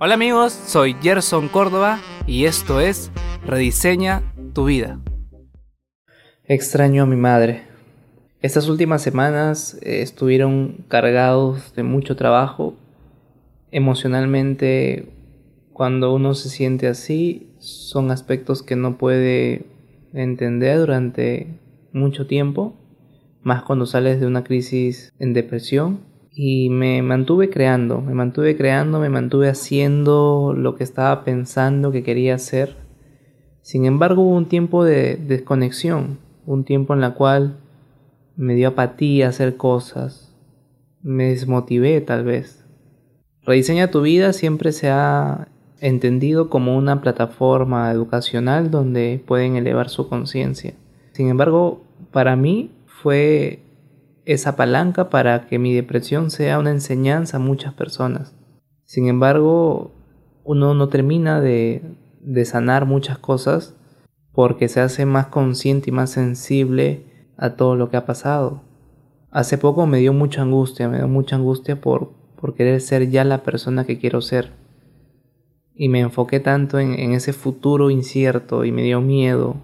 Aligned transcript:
Hola 0.00 0.14
amigos, 0.14 0.52
soy 0.52 0.94
Gerson 1.02 1.48
Córdoba 1.48 1.98
y 2.24 2.44
esto 2.44 2.80
es 2.80 3.10
Rediseña 3.44 4.22
tu 4.54 4.66
vida. 4.66 5.00
Extraño 6.44 7.02
a 7.02 7.06
mi 7.06 7.16
madre. 7.16 7.64
Estas 8.40 8.68
últimas 8.68 9.02
semanas 9.02 9.76
eh, 9.82 10.02
estuvieron 10.02 10.84
cargados 10.86 11.74
de 11.74 11.82
mucho 11.82 12.14
trabajo. 12.14 12.76
Emocionalmente, 13.72 15.08
cuando 15.72 16.14
uno 16.14 16.34
se 16.34 16.48
siente 16.48 16.86
así, 16.86 17.50
son 17.58 18.12
aspectos 18.12 18.62
que 18.62 18.76
no 18.76 18.98
puede 18.98 19.66
entender 20.12 20.78
durante 20.78 21.58
mucho 21.92 22.28
tiempo, 22.28 22.76
más 23.42 23.64
cuando 23.64 23.84
sales 23.84 24.20
de 24.20 24.28
una 24.28 24.44
crisis 24.44 25.12
en 25.18 25.32
depresión 25.32 26.07
y 26.40 26.70
me 26.70 27.02
mantuve 27.02 27.50
creando, 27.50 28.00
me 28.00 28.14
mantuve 28.14 28.56
creando, 28.56 29.00
me 29.00 29.08
mantuve 29.08 29.48
haciendo 29.48 30.54
lo 30.56 30.76
que 30.76 30.84
estaba 30.84 31.24
pensando 31.24 31.90
que 31.90 32.04
quería 32.04 32.36
hacer. 32.36 32.76
Sin 33.60 33.86
embargo, 33.86 34.22
hubo 34.22 34.36
un 34.36 34.46
tiempo 34.46 34.84
de 34.84 35.16
desconexión, 35.16 36.20
un 36.46 36.62
tiempo 36.62 36.94
en 36.94 37.00
la 37.00 37.14
cual 37.14 37.58
me 38.36 38.54
dio 38.54 38.68
apatía 38.68 39.30
hacer 39.30 39.56
cosas, 39.56 40.32
me 41.02 41.30
desmotivé 41.30 42.00
tal 42.02 42.22
vez. 42.22 42.64
Rediseña 43.42 43.90
tu 43.90 44.02
vida 44.02 44.32
siempre 44.32 44.70
se 44.70 44.90
ha 44.90 45.48
entendido 45.80 46.50
como 46.50 46.78
una 46.78 47.00
plataforma 47.00 47.90
educacional 47.90 48.70
donde 48.70 49.20
pueden 49.26 49.56
elevar 49.56 49.88
su 49.88 50.08
conciencia. 50.08 50.74
Sin 51.10 51.30
embargo, 51.30 51.82
para 52.12 52.36
mí 52.36 52.70
fue 52.86 53.64
esa 54.28 54.56
palanca 54.56 55.08
para 55.08 55.46
que 55.46 55.58
mi 55.58 55.72
depresión 55.72 56.30
sea 56.30 56.58
una 56.58 56.70
enseñanza 56.70 57.38
a 57.38 57.40
muchas 57.40 57.72
personas. 57.72 58.36
Sin 58.84 59.08
embargo, 59.08 59.94
uno 60.44 60.74
no 60.74 60.90
termina 60.90 61.40
de, 61.40 61.96
de 62.20 62.44
sanar 62.44 62.84
muchas 62.84 63.16
cosas 63.16 63.74
porque 64.34 64.68
se 64.68 64.80
hace 64.80 65.06
más 65.06 65.28
consciente 65.28 65.88
y 65.88 65.94
más 65.94 66.10
sensible 66.10 67.30
a 67.38 67.56
todo 67.56 67.74
lo 67.74 67.88
que 67.88 67.96
ha 67.96 68.04
pasado. 68.04 68.64
Hace 69.30 69.56
poco 69.56 69.86
me 69.86 69.98
dio 69.98 70.12
mucha 70.12 70.42
angustia, 70.42 70.90
me 70.90 70.98
dio 70.98 71.08
mucha 71.08 71.36
angustia 71.36 71.80
por, 71.80 72.12
por 72.38 72.54
querer 72.54 72.82
ser 72.82 73.08
ya 73.08 73.24
la 73.24 73.42
persona 73.42 73.86
que 73.86 73.98
quiero 73.98 74.20
ser. 74.20 74.52
Y 75.74 75.88
me 75.88 76.00
enfoqué 76.00 76.38
tanto 76.38 76.78
en, 76.78 76.92
en 76.92 77.12
ese 77.12 77.32
futuro 77.32 77.88
incierto 77.88 78.66
y 78.66 78.72
me 78.72 78.82
dio 78.82 79.00
miedo, 79.00 79.56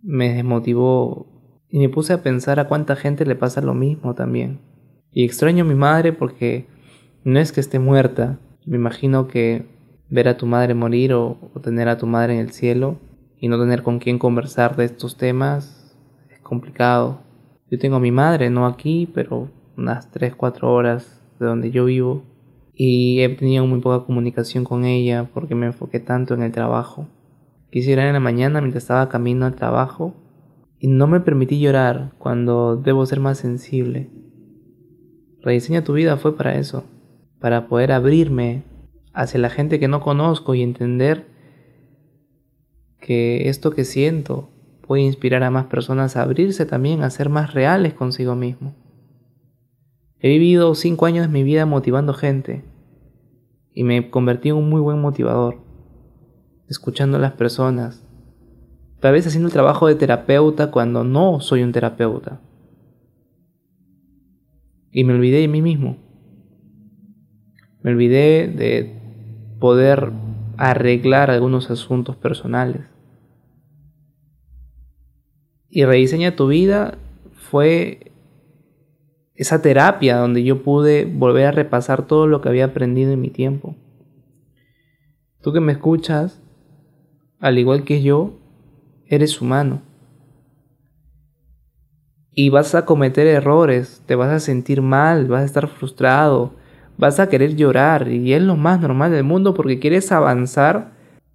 me 0.00 0.32
desmotivó 0.32 1.37
y 1.70 1.78
me 1.78 1.88
puse 1.88 2.12
a 2.12 2.22
pensar 2.22 2.60
a 2.60 2.68
cuánta 2.68 2.96
gente 2.96 3.26
le 3.26 3.36
pasa 3.36 3.60
lo 3.60 3.74
mismo 3.74 4.14
también. 4.14 4.60
Y 5.12 5.24
extraño 5.24 5.64
a 5.64 5.66
mi 5.66 5.74
madre 5.74 6.12
porque 6.12 6.66
no 7.24 7.38
es 7.38 7.52
que 7.52 7.60
esté 7.60 7.78
muerta. 7.78 8.38
Me 8.64 8.76
imagino 8.76 9.28
que 9.28 9.66
ver 10.08 10.28
a 10.28 10.36
tu 10.36 10.46
madre 10.46 10.74
morir 10.74 11.12
o, 11.12 11.38
tener 11.62 11.88
a 11.88 11.98
tu 11.98 12.06
madre 12.06 12.34
en 12.34 12.40
el 12.40 12.52
cielo 12.52 12.98
y 13.38 13.48
no 13.48 13.58
tener 13.58 13.82
con 13.82 13.98
quién 13.98 14.18
conversar 14.18 14.76
de 14.76 14.84
estos 14.84 15.16
temas 15.16 15.94
es 16.30 16.40
complicado. 16.40 17.20
Yo 17.70 17.78
tengo 17.78 17.96
a 17.96 18.00
mi 18.00 18.10
madre, 18.10 18.48
no 18.48 18.66
aquí, 18.66 19.10
pero 19.12 19.50
unas 19.76 20.10
3-4 20.12 20.62
horas 20.62 21.22
de 21.38 21.46
donde 21.46 21.70
yo 21.70 21.84
vivo. 21.84 22.22
Y 22.74 23.20
he 23.20 23.28
tenido 23.30 23.66
muy 23.66 23.80
poca 23.80 24.06
comunicación 24.06 24.64
con 24.64 24.84
ella 24.84 25.28
porque 25.34 25.54
me 25.54 25.66
enfoqué 25.66 26.00
tanto 26.00 26.34
en 26.34 26.42
el 26.42 26.52
trabajo. 26.52 27.08
Quisiera 27.70 28.06
en 28.06 28.14
la 28.14 28.20
mañana 28.20 28.60
mientras 28.60 28.84
estaba 28.84 29.08
camino 29.08 29.44
al 29.44 29.56
trabajo 29.56 30.14
y 30.78 30.88
no 30.88 31.06
me 31.06 31.20
permití 31.20 31.58
llorar 31.60 32.12
cuando 32.18 32.76
debo 32.76 33.04
ser 33.06 33.20
más 33.20 33.38
sensible. 33.38 34.10
Rediseña 35.42 35.84
tu 35.84 35.92
vida 35.94 36.16
fue 36.16 36.36
para 36.36 36.56
eso, 36.56 36.84
para 37.40 37.68
poder 37.68 37.92
abrirme 37.92 38.64
hacia 39.12 39.40
la 39.40 39.50
gente 39.50 39.80
que 39.80 39.88
no 39.88 40.00
conozco 40.00 40.54
y 40.54 40.62
entender 40.62 41.26
que 43.00 43.48
esto 43.48 43.70
que 43.70 43.84
siento 43.84 44.50
puede 44.86 45.02
inspirar 45.02 45.42
a 45.42 45.50
más 45.50 45.66
personas 45.66 46.16
a 46.16 46.22
abrirse 46.22 46.66
también, 46.66 47.02
a 47.02 47.10
ser 47.10 47.28
más 47.28 47.54
reales 47.54 47.94
consigo 47.94 48.34
mismo. 48.34 48.74
He 50.20 50.28
vivido 50.28 50.74
cinco 50.74 51.06
años 51.06 51.26
de 51.26 51.32
mi 51.32 51.42
vida 51.42 51.66
motivando 51.66 52.14
gente 52.14 52.64
y 53.72 53.84
me 53.84 54.10
convertí 54.10 54.48
en 54.48 54.56
un 54.56 54.68
muy 54.68 54.80
buen 54.80 55.00
motivador, 55.00 55.58
escuchando 56.68 57.18
a 57.18 57.20
las 57.20 57.32
personas, 57.32 58.07
Tal 59.00 59.12
vez 59.12 59.26
haciendo 59.26 59.46
el 59.48 59.52
trabajo 59.52 59.86
de 59.86 59.94
terapeuta 59.94 60.70
cuando 60.70 61.04
no 61.04 61.40
soy 61.40 61.62
un 61.62 61.72
terapeuta. 61.72 62.40
Y 64.90 65.04
me 65.04 65.14
olvidé 65.14 65.40
de 65.40 65.48
mí 65.48 65.62
mismo. 65.62 65.96
Me 67.82 67.92
olvidé 67.92 68.48
de 68.48 69.00
poder 69.60 70.10
arreglar 70.56 71.30
algunos 71.30 71.70
asuntos 71.70 72.16
personales. 72.16 72.82
Y 75.70 75.84
rediseña 75.84 76.34
tu 76.34 76.48
vida 76.48 76.98
fue 77.32 78.12
esa 79.34 79.62
terapia 79.62 80.16
donde 80.16 80.42
yo 80.42 80.64
pude 80.64 81.04
volver 81.04 81.46
a 81.46 81.52
repasar 81.52 82.06
todo 82.06 82.26
lo 82.26 82.40
que 82.40 82.48
había 82.48 82.64
aprendido 82.64 83.12
en 83.12 83.20
mi 83.20 83.30
tiempo. 83.30 83.76
Tú 85.40 85.52
que 85.52 85.60
me 85.60 85.72
escuchas, 85.72 86.42
al 87.38 87.58
igual 87.58 87.84
que 87.84 88.02
yo, 88.02 88.32
eres 89.08 89.40
humano. 89.40 89.82
Y 92.32 92.50
vas 92.50 92.74
a 92.74 92.84
cometer 92.84 93.26
errores, 93.26 94.02
te 94.06 94.14
vas 94.14 94.30
a 94.30 94.38
sentir 94.38 94.80
mal, 94.80 95.26
vas 95.26 95.42
a 95.42 95.46
estar 95.46 95.66
frustrado, 95.68 96.54
vas 96.96 97.18
a 97.18 97.28
querer 97.28 97.56
llorar 97.56 98.08
y 98.08 98.32
es 98.32 98.42
lo 98.42 98.56
más 98.56 98.80
normal 98.80 99.10
del 99.10 99.24
mundo 99.24 99.54
porque 99.54 99.78
quieres 99.78 100.12
avanzar 100.12 100.92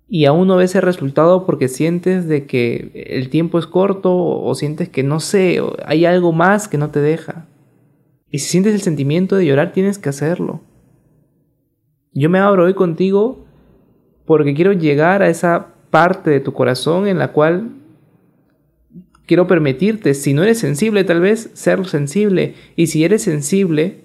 y 0.08 0.26
aún 0.26 0.48
no 0.48 0.58
ves 0.58 0.76
el 0.76 0.82
resultado 0.84 1.46
porque 1.46 1.68
sientes 1.68 2.28
de 2.28 2.46
que 2.46 2.92
el 2.94 3.30
tiempo 3.30 3.58
es 3.58 3.66
corto 3.66 4.16
o 4.16 4.54
sientes 4.56 4.90
que 4.90 5.04
no 5.04 5.20
sé, 5.20 5.60
hay 5.86 6.06
algo 6.06 6.32
más 6.32 6.68
que 6.68 6.78
no 6.78 6.92
te 6.92 7.00
deja. 7.00 7.48
Y 8.30 8.40
si 8.40 8.50
sientes 8.50 8.74
el 8.74 8.82
sentimiento 8.82 9.36
de 9.36 9.46
llorar 9.46 9.72
tienes 9.74 9.98
que 9.98 10.10
hacerlo. 10.10 10.62
Yo 12.12 12.30
me 12.30 12.40
abro 12.40 12.66
hoy 12.66 12.76
contigo 12.76 13.46
porque 14.26 14.54
quiero 14.54 14.74
llegar 14.74 15.24
a 15.24 15.30
esa 15.30 15.73
parte 15.94 16.32
de 16.32 16.40
tu 16.40 16.54
corazón 16.54 17.08
en 17.08 17.20
la 17.20 17.34
cual 17.34 17.70
quiero 19.28 19.46
permitirte, 19.46 20.16
si 20.16 20.34
no 20.34 20.42
eres 20.42 20.58
sensible, 20.58 21.04
tal 21.04 21.22
vez 21.22 21.52
ser 21.54 21.86
sensible. 21.86 22.56
Y 22.76 22.88
si 22.88 23.04
eres 23.04 23.22
sensible, 23.22 24.04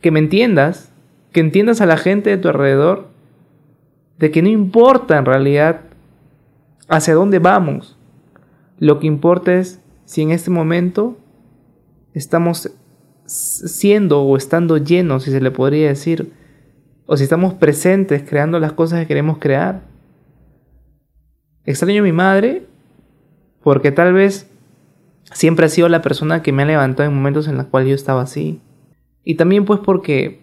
que 0.00 0.10
me 0.10 0.18
entiendas, 0.18 0.90
que 1.30 1.38
entiendas 1.38 1.80
a 1.80 1.86
la 1.86 1.96
gente 1.96 2.30
de 2.30 2.38
tu 2.38 2.48
alrededor, 2.48 3.10
de 4.18 4.32
que 4.32 4.42
no 4.42 4.48
importa 4.48 5.16
en 5.16 5.24
realidad 5.24 5.82
hacia 6.88 7.14
dónde 7.14 7.38
vamos. 7.38 7.96
Lo 8.80 8.98
que 8.98 9.06
importa 9.06 9.54
es 9.54 9.80
si 10.04 10.22
en 10.22 10.32
este 10.32 10.50
momento 10.50 11.16
estamos 12.12 12.72
siendo 13.24 14.20
o 14.22 14.36
estando 14.36 14.78
llenos, 14.78 15.22
si 15.22 15.30
se 15.30 15.40
le 15.40 15.52
podría 15.52 15.86
decir, 15.86 16.32
o 17.10 17.16
si 17.16 17.24
estamos 17.24 17.54
presentes 17.54 18.22
creando 18.22 18.60
las 18.60 18.72
cosas 18.72 19.00
que 19.00 19.06
queremos 19.06 19.38
crear. 19.38 19.80
Extraño 21.64 22.02
a 22.02 22.04
mi 22.04 22.12
madre 22.12 22.66
porque 23.62 23.90
tal 23.92 24.12
vez 24.12 24.50
siempre 25.32 25.64
ha 25.64 25.70
sido 25.70 25.88
la 25.88 26.02
persona 26.02 26.42
que 26.42 26.52
me 26.52 26.64
ha 26.64 26.66
levantado 26.66 27.08
en 27.08 27.16
momentos 27.16 27.48
en 27.48 27.56
los 27.56 27.64
cuales 27.64 27.88
yo 27.88 27.94
estaba 27.94 28.20
así. 28.20 28.60
Y 29.24 29.36
también 29.36 29.64
pues 29.64 29.80
porque 29.80 30.42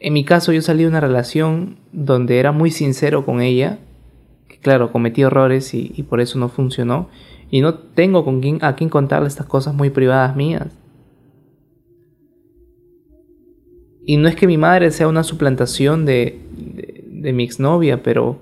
en 0.00 0.12
mi 0.12 0.22
caso 0.22 0.52
yo 0.52 0.60
salí 0.60 0.82
de 0.82 0.90
una 0.90 1.00
relación 1.00 1.78
donde 1.92 2.38
era 2.38 2.52
muy 2.52 2.70
sincero 2.70 3.24
con 3.24 3.40
ella, 3.40 3.78
que 4.48 4.58
claro, 4.58 4.92
cometí 4.92 5.22
errores 5.22 5.72
y, 5.72 6.02
por 6.02 6.20
eso 6.20 6.38
no 6.38 6.50
funcionó, 6.50 7.08
y 7.50 7.62
no 7.62 7.72
tengo 7.74 8.22
con 8.22 8.42
quién, 8.42 8.58
a 8.60 8.76
quién 8.76 8.90
contarle 8.90 9.28
estas 9.28 9.46
cosas 9.46 9.72
muy 9.74 9.88
privadas 9.88 10.36
mías. 10.36 10.81
Y 14.04 14.16
no 14.16 14.28
es 14.28 14.34
que 14.34 14.46
mi 14.46 14.58
madre 14.58 14.90
sea 14.90 15.08
una 15.08 15.22
suplantación 15.22 16.04
de, 16.04 16.40
de, 17.06 17.32
mi 17.32 17.44
exnovia, 17.44 18.02
pero 18.02 18.38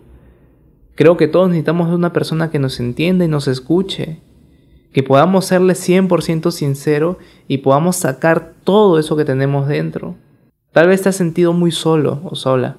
creo 0.95 1.17
que 1.17 1.29
todos 1.29 1.49
necesitamos 1.49 1.93
una 1.93 2.13
persona 2.13 2.51
que 2.51 2.59
nos 2.59 2.81
entienda 2.81 3.25
y 3.25 3.29
nos 3.29 3.47
escuche. 3.49 4.21
Que 4.93 5.03
podamos 5.05 5.45
serle 5.45 5.75
100% 5.75 6.51
sincero 6.51 7.19
y 7.47 7.59
podamos 7.59 7.97
sacar 7.97 8.55
todo 8.65 8.99
eso 8.99 9.17
que 9.17 9.25
tenemos 9.25 9.69
dentro. 9.69 10.17
Tal 10.73 10.89
vez 10.89 11.03
te 11.03 11.11
has 11.11 11.17
sentido 11.17 11.53
muy 11.53 11.71
solo 11.71 12.21
o 12.25 12.35
sola. 12.35 12.79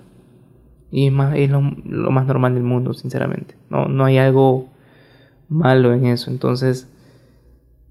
Y 0.92 1.08
es, 1.08 1.14
más, 1.14 1.36
es 1.38 1.50
lo, 1.50 1.62
lo, 1.86 2.12
más 2.12 2.26
normal 2.26 2.54
del 2.56 2.64
mundo, 2.64 2.94
sinceramente. 2.94 3.56
No, 3.70 3.88
no 3.88 4.04
hay 4.04 4.18
algo 4.18 4.68
malo 5.48 5.94
en 5.94 6.06
eso. 6.06 6.32
Entonces, 6.32 6.90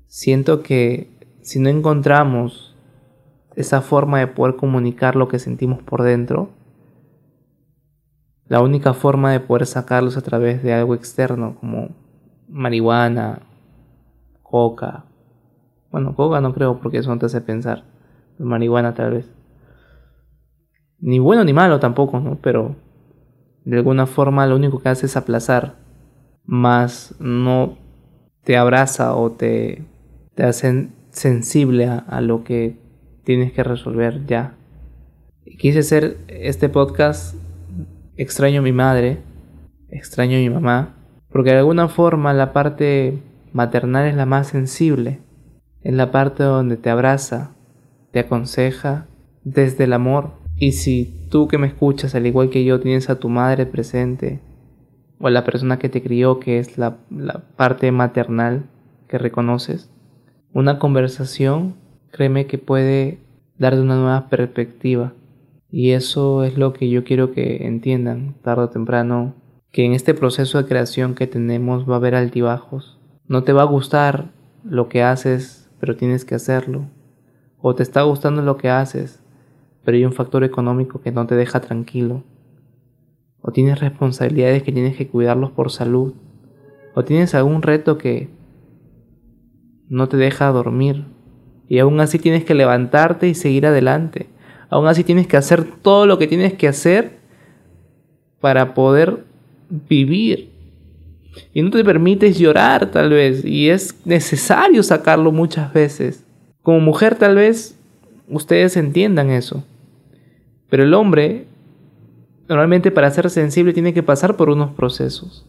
siento 0.06 0.62
que 0.62 1.08
si 1.40 1.60
no 1.60 1.70
encontramos 1.70 2.69
esa 3.56 3.80
forma 3.80 4.18
de 4.18 4.26
poder 4.26 4.56
comunicar 4.56 5.16
lo 5.16 5.28
que 5.28 5.38
sentimos 5.38 5.82
por 5.82 6.02
dentro, 6.02 6.50
la 8.50 8.60
única 8.60 8.94
forma 8.94 9.30
de 9.30 9.38
poder 9.38 9.64
sacarlos 9.64 10.16
a 10.16 10.22
través 10.22 10.62
de 10.62 10.74
algo 10.74 10.96
externo 10.96 11.54
como 11.60 11.90
marihuana, 12.48 13.42
coca. 14.42 15.04
Bueno, 15.92 16.16
coca 16.16 16.40
no 16.40 16.52
creo 16.52 16.80
porque 16.80 16.98
eso 16.98 17.10
no 17.10 17.18
te 17.20 17.26
hace 17.26 17.40
pensar. 17.40 17.84
marihuana 18.38 18.92
tal 18.94 19.12
vez. 19.12 19.30
Ni 20.98 21.20
bueno 21.20 21.44
ni 21.44 21.52
malo 21.52 21.78
tampoco, 21.78 22.18
¿no? 22.18 22.38
Pero 22.42 22.74
de 23.64 23.76
alguna 23.76 24.06
forma 24.06 24.46
lo 24.48 24.56
único 24.56 24.80
que 24.80 24.88
hace 24.88 25.06
es 25.06 25.16
aplazar, 25.16 25.76
más 26.44 27.14
no 27.20 27.78
te 28.42 28.56
abraza 28.56 29.14
o 29.14 29.30
te, 29.30 29.84
te 30.34 30.42
hace 30.42 30.88
sensible 31.10 31.86
a 31.86 32.20
lo 32.20 32.42
que 32.42 32.79
tienes 33.30 33.52
que 33.52 33.62
resolver 33.62 34.26
ya. 34.26 34.56
Quise 35.60 35.78
hacer 35.78 36.16
este 36.26 36.68
podcast 36.68 37.36
extraño 38.16 38.58
a 38.58 38.64
mi 38.64 38.72
madre, 38.72 39.18
extraño 39.88 40.36
a 40.36 40.40
mi 40.40 40.50
mamá, 40.50 40.96
porque 41.30 41.50
de 41.50 41.58
alguna 41.58 41.86
forma 41.86 42.34
la 42.34 42.52
parte 42.52 43.22
maternal 43.52 44.08
es 44.08 44.16
la 44.16 44.26
más 44.26 44.48
sensible, 44.48 45.20
es 45.82 45.94
la 45.94 46.10
parte 46.10 46.42
donde 46.42 46.76
te 46.76 46.90
abraza, 46.90 47.52
te 48.10 48.18
aconseja 48.18 49.06
desde 49.44 49.84
el 49.84 49.92
amor. 49.92 50.32
Y 50.56 50.72
si 50.72 51.28
tú 51.30 51.46
que 51.46 51.56
me 51.56 51.68
escuchas, 51.68 52.16
al 52.16 52.26
igual 52.26 52.50
que 52.50 52.64
yo, 52.64 52.80
tienes 52.80 53.10
a 53.10 53.20
tu 53.20 53.28
madre 53.28 53.64
presente, 53.64 54.40
o 55.20 55.28
a 55.28 55.30
la 55.30 55.44
persona 55.44 55.78
que 55.78 55.88
te 55.88 56.02
crió, 56.02 56.40
que 56.40 56.58
es 56.58 56.78
la, 56.78 56.96
la 57.10 57.44
parte 57.56 57.92
maternal 57.92 58.64
que 59.06 59.18
reconoces, 59.18 59.88
una 60.52 60.80
conversación, 60.80 61.76
créeme 62.10 62.46
que 62.46 62.58
puede 62.58 63.18
darte 63.58 63.80
una 63.80 63.96
nueva 63.96 64.28
perspectiva. 64.28 65.12
Y 65.70 65.90
eso 65.90 66.44
es 66.44 66.58
lo 66.58 66.72
que 66.72 66.88
yo 66.88 67.04
quiero 67.04 67.32
que 67.32 67.66
entiendan, 67.66 68.34
tarde 68.42 68.64
o 68.64 68.70
temprano, 68.70 69.34
que 69.70 69.84
en 69.84 69.92
este 69.92 70.14
proceso 70.14 70.58
de 70.58 70.68
creación 70.68 71.14
que 71.14 71.26
tenemos 71.26 71.88
va 71.88 71.94
a 71.94 71.98
haber 71.98 72.14
altibajos. 72.14 72.98
No 73.28 73.44
te 73.44 73.52
va 73.52 73.62
a 73.62 73.66
gustar 73.66 74.32
lo 74.64 74.88
que 74.88 75.02
haces, 75.02 75.70
pero 75.78 75.96
tienes 75.96 76.24
que 76.24 76.34
hacerlo. 76.34 76.88
O 77.58 77.74
te 77.74 77.82
está 77.82 78.02
gustando 78.02 78.42
lo 78.42 78.56
que 78.56 78.68
haces, 78.68 79.22
pero 79.84 79.96
hay 79.96 80.04
un 80.04 80.12
factor 80.12 80.42
económico 80.42 81.00
que 81.00 81.12
no 81.12 81.26
te 81.26 81.36
deja 81.36 81.60
tranquilo. 81.60 82.24
O 83.40 83.52
tienes 83.52 83.80
responsabilidades 83.80 84.62
que 84.62 84.72
tienes 84.72 84.96
que 84.96 85.08
cuidarlos 85.08 85.52
por 85.52 85.70
salud. 85.70 86.14
O 86.94 87.04
tienes 87.04 87.34
algún 87.34 87.62
reto 87.62 87.96
que 87.96 88.28
no 89.88 90.08
te 90.08 90.16
deja 90.16 90.50
dormir. 90.50 91.04
Y 91.70 91.78
aún 91.78 92.00
así 92.00 92.18
tienes 92.18 92.44
que 92.44 92.52
levantarte 92.52 93.28
y 93.28 93.34
seguir 93.36 93.64
adelante. 93.64 94.26
Aún 94.70 94.88
así 94.88 95.04
tienes 95.04 95.28
que 95.28 95.36
hacer 95.36 95.62
todo 95.62 96.04
lo 96.04 96.18
que 96.18 96.26
tienes 96.26 96.54
que 96.54 96.66
hacer 96.66 97.12
para 98.40 98.74
poder 98.74 99.22
vivir. 99.88 100.50
Y 101.54 101.62
no 101.62 101.70
te 101.70 101.84
permites 101.84 102.36
llorar 102.36 102.90
tal 102.90 103.10
vez. 103.10 103.44
Y 103.44 103.70
es 103.70 103.94
necesario 104.04 104.82
sacarlo 104.82 105.30
muchas 105.30 105.72
veces. 105.72 106.24
Como 106.62 106.80
mujer 106.80 107.14
tal 107.14 107.36
vez 107.36 107.78
ustedes 108.28 108.76
entiendan 108.76 109.30
eso. 109.30 109.62
Pero 110.70 110.82
el 110.82 110.92
hombre 110.92 111.46
normalmente 112.48 112.90
para 112.90 113.12
ser 113.12 113.30
sensible 113.30 113.72
tiene 113.72 113.94
que 113.94 114.02
pasar 114.02 114.36
por 114.36 114.50
unos 114.50 114.72
procesos. 114.72 115.46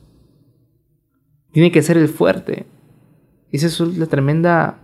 Tiene 1.52 1.72
que 1.72 1.82
ser 1.82 1.98
el 1.98 2.10
fuerte. 2.10 2.68
Y 3.52 3.58
esa 3.58 3.66
es 3.66 3.80
la 3.80 4.06
tremenda 4.06 4.78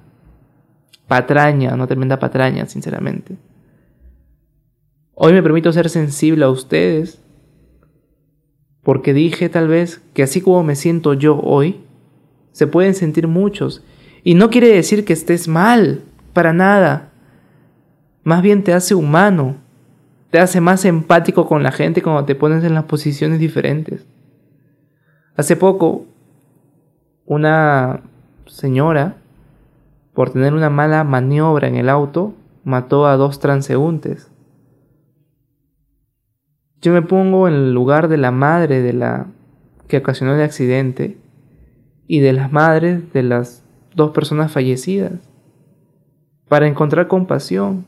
patraña, 1.07 1.73
una 1.73 1.87
tremenda 1.87 2.19
patraña, 2.19 2.65
sinceramente. 2.65 3.37
Hoy 5.13 5.33
me 5.33 5.41
permito 5.41 5.71
ser 5.71 5.89
sensible 5.89 6.45
a 6.45 6.49
ustedes 6.49 7.21
porque 8.83 9.13
dije 9.13 9.49
tal 9.49 9.67
vez 9.67 10.01
que 10.13 10.23
así 10.23 10.39
como 10.39 10.63
me 10.63 10.75
siento 10.75 11.13
yo 11.13 11.37
hoy, 11.39 11.81
se 12.53 12.67
pueden 12.67 12.93
sentir 12.93 13.27
muchos. 13.27 13.83
Y 14.23 14.33
no 14.35 14.49
quiere 14.49 14.69
decir 14.69 15.03
que 15.03 15.11
estés 15.13 15.47
mal, 15.47 16.03
para 16.31 16.53
nada. 16.53 17.11
Más 18.23 18.41
bien 18.41 18.63
te 18.63 18.73
hace 18.73 18.95
humano, 18.95 19.57
te 20.31 20.39
hace 20.39 20.61
más 20.61 20.85
empático 20.85 21.47
con 21.47 21.63
la 21.63 21.71
gente 21.71 22.01
cuando 22.01 22.25
te 22.25 22.35
pones 22.35 22.63
en 22.63 22.75
las 22.75 22.85
posiciones 22.85 23.39
diferentes. 23.39 24.05
Hace 25.35 25.55
poco, 25.55 26.05
una 27.25 28.03
señora, 28.45 29.17
por 30.17 30.31
tener 30.31 30.55
una 30.55 30.71
mala 30.71 31.03
maniobra 31.03 31.67
en 31.67 31.75
el 31.75 31.89
auto, 31.89 32.33
mató 32.63 33.05
a 33.05 33.17
dos 33.17 33.39
transeúntes. 33.39 34.31
Yo 36.81 36.91
me 36.91 37.03
pongo 37.03 37.47
en 37.47 37.53
el 37.53 37.71
lugar 37.71 38.07
de 38.07 38.17
la 38.17 38.31
madre 38.31 38.81
de 38.81 38.93
la 38.93 39.27
que 39.87 39.97
ocasionó 39.97 40.33
el 40.33 40.41
accidente 40.41 41.19
y 42.07 42.21
de 42.21 42.33
las 42.33 42.51
madres 42.51 43.13
de 43.13 43.21
las 43.21 43.63
dos 43.93 44.09
personas 44.09 44.51
fallecidas 44.51 45.29
para 46.47 46.67
encontrar 46.67 47.07
compasión. 47.07 47.85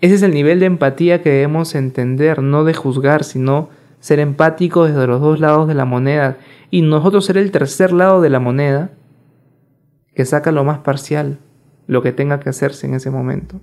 Ese 0.00 0.14
es 0.14 0.22
el 0.22 0.32
nivel 0.32 0.60
de 0.60 0.66
empatía 0.66 1.22
que 1.22 1.30
debemos 1.30 1.74
entender, 1.74 2.40
no 2.40 2.62
de 2.62 2.74
juzgar, 2.74 3.24
sino 3.24 3.68
ser 3.98 4.20
empáticos 4.20 4.90
desde 4.90 5.08
los 5.08 5.20
dos 5.20 5.40
lados 5.40 5.66
de 5.66 5.74
la 5.74 5.86
moneda 5.86 6.36
y 6.70 6.82
nosotros 6.82 7.24
ser 7.24 7.36
el 7.36 7.50
tercer 7.50 7.92
lado 7.92 8.20
de 8.20 8.30
la 8.30 8.38
moneda 8.38 8.92
que 10.18 10.24
saca 10.24 10.50
lo 10.50 10.64
más 10.64 10.80
parcial, 10.80 11.38
lo 11.86 12.02
que 12.02 12.10
tenga 12.10 12.40
que 12.40 12.48
hacerse 12.48 12.88
en 12.88 12.94
ese 12.94 13.08
momento. 13.08 13.60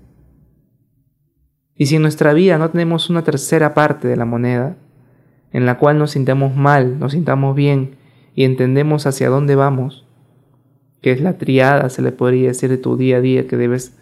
Y 1.75 1.88
si 1.88 1.98
en 1.98 2.02
nuestra 2.02 2.31
vida 2.31 2.57
no 2.57 2.69
tenemos 2.69 3.10
una 3.10 3.25
tercera 3.25 3.74
parte 3.74 4.07
de 4.07 4.16
la 4.16 4.24
moneda, 4.24 4.78
en 5.52 5.66
la 5.66 5.78
cual 5.78 6.00
nos 6.00 6.12
sintamos 6.12 6.56
mal, 6.56 6.98
nos 6.98 7.12
sintamos 7.12 7.57
bien 7.57 7.98
y 8.36 8.46
entendemos 8.46 9.06
hacia 9.06 9.28
dónde 9.28 9.56
vamos, 9.56 10.07
que 11.02 11.12
es 11.12 11.19
la 11.19 11.38
triada, 11.38 11.90
se 11.90 12.02
le 12.02 12.13
podría 12.13 12.48
decir, 12.48 12.69
de 12.69 12.78
tu 12.78 12.96
día 12.96 13.18
a 13.18 13.22
día 13.22 13.48
que 13.48 13.58
debes 13.58 13.98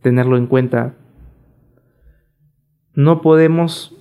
tenerlo 0.00 0.36
en 0.36 0.46
cuenta, 0.46 0.94
no 2.92 3.20
podemos 3.20 3.96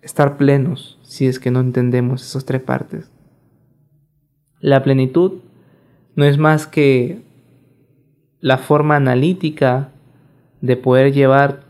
estar 0.00 0.38
plenos 0.38 0.98
si 1.02 1.26
es 1.26 1.38
que 1.38 1.50
no 1.50 1.60
entendemos 1.60 2.22
esas 2.22 2.46
tres 2.46 2.62
partes. 2.62 3.12
La 4.60 4.82
plenitud 4.82 5.42
no 6.14 6.24
es 6.24 6.38
más 6.38 6.66
que 6.66 7.22
la 8.40 8.58
forma 8.58 8.96
analítica 8.96 9.92
de 10.60 10.76
poder 10.76 11.12
llevar 11.12 11.60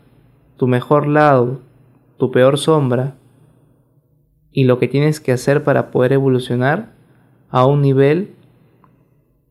tu 0.57 0.67
mejor 0.67 1.07
lado, 1.07 1.61
tu 2.17 2.31
peor 2.31 2.57
sombra 2.57 3.15
y 4.51 4.65
lo 4.65 4.79
que 4.79 4.87
tienes 4.87 5.19
que 5.19 5.31
hacer 5.31 5.63
para 5.63 5.91
poder 5.91 6.13
evolucionar 6.13 6.93
a 7.49 7.65
un 7.65 7.81
nivel 7.81 8.35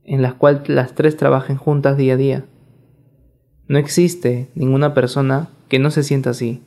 en 0.05 0.25
el 0.25 0.35
cual 0.35 0.63
las 0.67 0.95
tres 0.95 1.17
trabajen 1.17 1.57
juntas 1.57 1.97
día 1.97 2.15
a 2.15 2.17
día. 2.17 2.45
No 3.69 3.79
existe 3.79 4.51
ninguna 4.55 4.95
persona 4.95 5.49
que 5.69 5.79
no 5.79 5.91
se 5.91 6.03
sienta 6.03 6.31
así. 6.31 6.63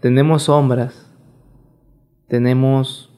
Tenemos 0.00 0.44
sombras, 0.44 1.10
tenemos 2.28 3.13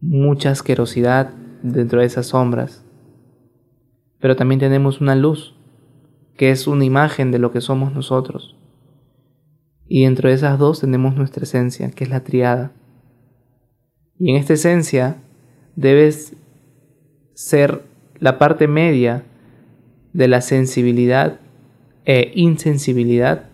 mucha 0.00 0.50
asquerosidad 0.50 1.32
dentro 1.62 2.00
de 2.00 2.06
esas 2.06 2.26
sombras, 2.26 2.84
pero 4.18 4.36
también 4.36 4.60
tenemos 4.60 5.00
una 5.00 5.14
luz 5.14 5.54
que 6.36 6.50
es 6.50 6.66
una 6.66 6.84
imagen 6.84 7.30
de 7.30 7.38
lo 7.38 7.52
que 7.52 7.60
somos 7.60 7.92
nosotros. 7.92 8.56
Y 9.86 10.04
dentro 10.04 10.28
de 10.28 10.36
esas 10.36 10.58
dos 10.58 10.80
tenemos 10.80 11.16
nuestra 11.16 11.42
esencia, 11.42 11.90
que 11.90 12.04
es 12.04 12.10
la 12.10 12.22
triada. 12.22 12.72
Y 14.18 14.30
en 14.30 14.36
esta 14.36 14.54
esencia 14.54 15.16
debes 15.76 16.34
ser 17.34 17.82
la 18.20 18.38
parte 18.38 18.68
media 18.68 19.24
de 20.12 20.28
la 20.28 20.40
sensibilidad 20.40 21.40
e 22.04 22.32
insensibilidad, 22.34 23.50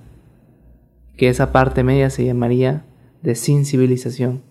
que 1.17 1.29
esa 1.29 1.53
parte 1.53 1.83
media 1.83 2.11
se 2.11 2.25
llamaría 2.25 2.85
de 3.23 3.35
sensibilización, 3.35 4.43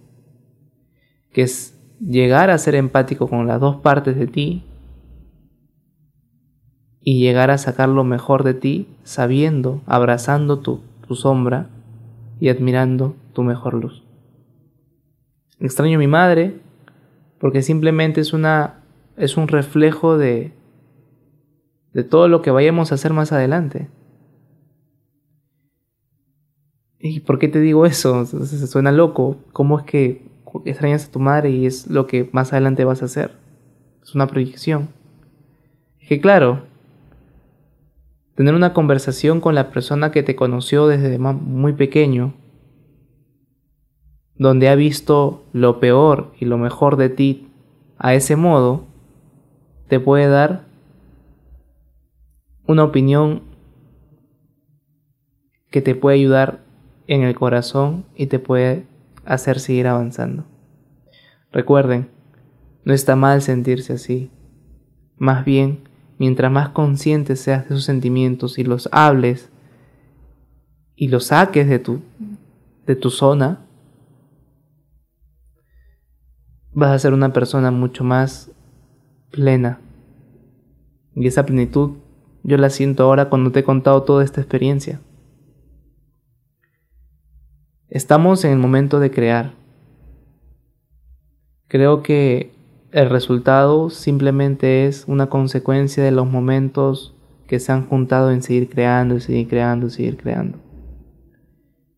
que 1.32 1.44
es 1.44 1.75
llegar 2.00 2.50
a 2.50 2.58
ser 2.58 2.76
empático 2.76 3.28
con 3.28 3.48
las 3.48 3.60
dos 3.60 3.78
partes 3.78 4.18
de 4.18 4.28
ti 4.28 4.64
y 7.02 7.20
llegar 7.20 7.52
a 7.52 7.58
sacar 7.58 7.90
lo 7.90 8.04
mejor 8.04 8.44
de 8.44 8.54
ti 8.54 8.88
sabiendo, 9.04 9.82
abrazando 9.86 10.60
tu, 10.60 10.82
tu 11.08 11.16
sombra 11.16 11.70
y 12.40 12.50
admirando 12.50 13.16
tu 13.34 13.44
mejor 13.44 13.76
luz. 13.76 14.04
Extraño 15.60 15.98
a 15.98 16.00
mi 16.00 16.08
madre 16.08 16.60
porque 17.40 17.62
simplemente 17.62 18.22
es 18.22 18.34
una 18.34 18.82
es 19.18 19.38
un 19.38 19.48
reflejo 19.48 20.18
de 20.18 20.52
de 21.94 22.04
todo 22.04 22.28
lo 22.28 22.42
que 22.42 22.52
vayamos 22.52 22.92
a 22.92 22.96
hacer 22.96 23.14
más 23.14 23.32
adelante. 23.32 23.88
¿Y 27.00 27.22
por 27.22 27.40
qué 27.40 27.48
te 27.48 27.60
digo 27.60 27.86
eso? 27.86 28.26
Suena 28.26 28.92
loco. 28.92 29.38
¿Cómo 29.54 29.80
es 29.80 29.86
que 29.86 30.35
extrañas 30.66 31.08
a 31.08 31.12
tu 31.12 31.20
madre 31.20 31.50
y 31.50 31.66
es 31.66 31.88
lo 31.88 32.08
que 32.08 32.30
más 32.32 32.54
adelante 32.54 32.86
vas 32.86 33.02
a 33.02 33.06
hacer? 33.06 33.32
Es 34.02 34.16
una 34.16 34.28
proyección. 34.28 34.90
Que 36.08 36.22
claro, 36.22 36.64
tener 38.36 38.54
una 38.54 38.74
conversación 38.74 39.42
con 39.42 39.56
la 39.56 39.72
persona 39.72 40.12
que 40.12 40.24
te 40.24 40.36
conoció 40.36 40.88
desde 40.88 41.18
muy 41.18 41.74
pequeño, 41.74 42.34
donde 44.38 44.70
ha 44.70 44.76
visto 44.76 45.44
lo 45.54 45.80
peor 45.80 46.34
y 46.40 46.46
lo 46.46 46.58
mejor 46.58 46.98
de 46.98 47.10
ti 47.10 47.48
a 47.98 48.14
ese 48.14 48.36
modo, 48.36 48.86
te 49.88 50.00
puede 50.00 50.28
dar 50.28 50.66
una 52.68 52.84
opinión 52.84 53.44
que 55.70 55.82
te 55.82 55.96
puede 55.96 56.18
ayudar 56.18 56.60
en 57.08 57.22
el 57.22 57.36
corazón 57.36 58.06
y 58.16 58.28
te 58.28 58.40
puede 58.40 58.86
hacer 59.26 59.60
seguir 59.60 59.88
avanzando. 59.88 60.46
Recuerden, 61.52 62.10
no 62.84 62.94
está 62.94 63.16
mal 63.16 63.42
sentirse 63.42 63.94
así. 63.94 64.32
Más 65.18 65.46
bien, 65.46 65.88
mientras 66.18 66.52
más 66.52 66.70
consciente 66.70 67.36
seas 67.36 67.68
de 67.68 67.76
sus 67.76 67.86
sentimientos 67.86 68.58
y 68.58 68.64
los 68.64 68.90
hables 68.92 69.50
y 70.96 71.08
los 71.08 71.26
saques 71.26 71.68
de 71.68 71.80
tu, 71.80 72.02
de 72.86 72.96
tu 72.96 73.10
zona, 73.10 73.66
vas 76.74 76.92
a 76.92 77.00
ser 77.00 77.14
una 77.14 77.34
persona 77.34 77.72
mucho 77.72 78.04
más 78.04 78.52
plena. 79.32 79.80
Y 81.16 81.28
esa 81.28 81.46
plenitud 81.46 81.92
yo 82.44 82.58
la 82.58 82.70
siento 82.70 83.04
ahora 83.04 83.30
cuando 83.30 83.52
te 83.52 83.62
he 83.62 83.64
contado 83.64 84.04
toda 84.04 84.24
esta 84.24 84.42
experiencia. 84.42 85.02
Estamos 87.96 88.44
en 88.44 88.52
el 88.52 88.58
momento 88.58 89.00
de 89.00 89.10
crear. 89.10 89.54
Creo 91.70 92.04
que 92.04 92.52
el 92.92 93.10
resultado 93.10 93.90
simplemente 93.90 94.86
es 94.86 95.06
una 95.08 95.28
consecuencia 95.28 96.04
de 96.04 96.12
los 96.12 96.30
momentos 96.30 97.16
que 97.48 97.58
se 97.58 97.72
han 97.72 97.88
juntado 97.88 98.32
en 98.32 98.42
seguir 98.42 98.68
creando 98.68 99.22
seguir 99.22 99.48
creando 99.48 99.90
seguir 99.90 100.18
creando. 100.18 100.58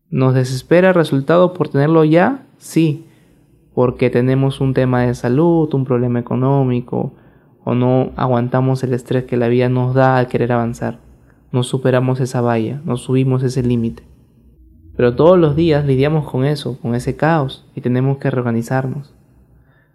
¿Nos 0.08 0.34
desespera 0.34 0.90
el 0.90 0.94
resultado 0.94 1.52
por 1.52 1.68
tenerlo 1.68 2.04
ya? 2.04 2.46
Sí, 2.58 3.08
porque 3.74 4.08
tenemos 4.08 4.60
un 4.60 4.74
tema 4.74 5.02
de 5.02 5.16
salud, 5.16 5.74
un 5.74 5.84
problema 5.84 6.20
económico, 6.20 7.14
o 7.64 7.74
no 7.74 8.12
aguantamos 8.14 8.84
el 8.84 8.94
estrés 8.94 9.24
que 9.24 9.36
la 9.36 9.48
vida 9.48 9.68
nos 9.68 9.94
da 9.94 10.16
al 10.16 10.28
querer 10.28 10.52
avanzar. 10.52 11.00
No 11.50 11.64
superamos 11.64 12.20
esa 12.20 12.40
valla, 12.40 12.80
no 12.84 12.96
subimos 12.96 13.42
ese 13.42 13.64
límite. 13.64 14.07
Pero 14.98 15.14
todos 15.14 15.38
los 15.38 15.54
días 15.54 15.84
lidiamos 15.84 16.28
con 16.28 16.44
eso, 16.44 16.76
con 16.82 16.96
ese 16.96 17.14
caos, 17.14 17.64
y 17.76 17.82
tenemos 17.82 18.18
que 18.18 18.32
reorganizarnos. 18.32 19.14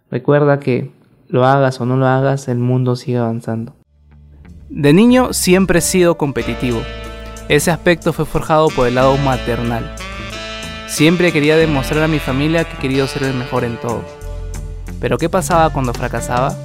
Recuerda 0.10 0.62
que 0.62 0.92
lo 1.28 1.46
hagas 1.46 1.82
o 1.82 1.86
no 1.86 1.98
lo 1.98 2.08
hagas, 2.08 2.48
el 2.48 2.58
mundo 2.58 2.96
sigue 2.96 3.18
avanzando. 3.18 3.76
De 4.70 4.94
niño 4.94 5.34
siempre 5.34 5.80
he 5.80 5.82
sido 5.82 6.16
competitivo. 6.16 6.80
Ese 7.50 7.70
aspecto 7.70 8.14
fue 8.14 8.26
forjado 8.26 8.70
por 8.70 8.88
el 8.88 8.96
lado 8.96 9.18
maternal. 9.18 9.94
Siempre 10.88 11.34
quería 11.34 11.58
demostrar 11.58 12.04
a 12.04 12.08
mi 12.08 12.20
familia 12.20 12.64
que 12.64 12.78
quería 12.78 13.06
ser 13.06 13.24
el 13.24 13.34
mejor 13.34 13.66
en 13.66 13.76
todo. 13.82 14.04
Pero 15.02 15.18
¿qué 15.18 15.28
pasaba 15.28 15.70
cuando 15.72 15.94
fracasaba? 15.94 16.56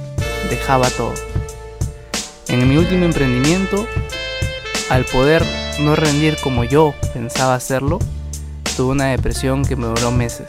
Dejaba 0.49 0.87
todo. 0.91 1.13
En 2.47 2.69
mi 2.69 2.77
último 2.77 3.03
emprendimiento, 3.03 3.85
al 4.89 5.03
poder 5.03 5.43
no 5.81 5.93
rendir 5.97 6.37
como 6.41 6.63
yo 6.63 6.93
pensaba 7.13 7.55
hacerlo, 7.55 7.99
tuve 8.79 8.93
una 8.93 9.07
depresión 9.07 9.65
que 9.65 9.75
me 9.75 9.87
duró 9.87 10.09
meses. 10.09 10.47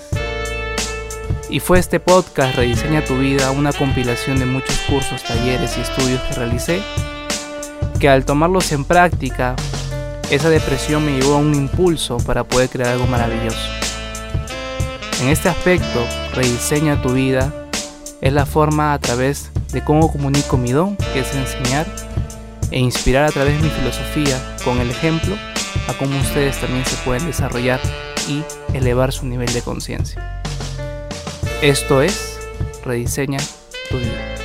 Y 1.48 1.58
fue 1.58 1.80
este 1.80 1.98
podcast 1.98 2.54
Rediseña 2.54 3.04
tu 3.04 3.18
vida, 3.18 3.50
una 3.50 3.72
compilación 3.72 4.38
de 4.38 4.46
muchos 4.46 4.78
cursos, 4.88 5.24
talleres 5.24 5.76
y 5.76 5.80
estudios 5.80 6.20
que 6.20 6.34
realicé, 6.36 6.80
que 7.98 8.08
al 8.08 8.24
tomarlos 8.24 8.70
en 8.70 8.84
práctica 8.84 9.56
esa 10.30 10.48
depresión 10.48 11.04
me 11.04 11.18
llevó 11.18 11.34
a 11.34 11.38
un 11.38 11.56
impulso 11.56 12.18
para 12.18 12.44
poder 12.44 12.68
crear 12.68 12.90
algo 12.90 13.08
maravilloso. 13.08 13.58
En 15.22 15.26
este 15.26 15.48
aspecto, 15.48 16.06
rediseña 16.32 17.02
tu 17.02 17.14
vida 17.14 17.52
es 18.20 18.32
la 18.32 18.46
forma 18.46 18.92
a 18.92 19.00
través 19.00 19.50
de 19.72 19.82
cómo 19.82 20.12
comunico 20.12 20.56
mi 20.56 20.70
don, 20.70 20.94
que 21.12 21.18
es 21.18 21.34
enseñar, 21.34 21.84
e 22.70 22.78
inspirar 22.78 23.24
a 23.24 23.32
través 23.32 23.60
de 23.60 23.64
mi 23.64 23.74
filosofía 23.74 24.38
con 24.62 24.78
el 24.78 24.88
ejemplo 24.88 25.34
a 25.88 25.94
cómo 25.94 26.16
ustedes 26.20 26.60
también 26.60 26.84
se 26.84 26.94
pueden 26.98 27.26
desarrollar 27.26 27.80
y 28.30 28.44
elevar 28.74 29.12
su 29.12 29.26
nivel 29.26 29.52
de 29.52 29.62
conciencia. 29.62 30.42
Esto 31.62 32.00
es 32.00 32.38
Rediseña 32.84 33.38
tu 33.90 33.98
vida. 33.98 34.39